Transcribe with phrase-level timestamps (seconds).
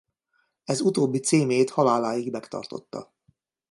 [0.63, 3.11] Ez utóbbi címét haláláig megtartotta.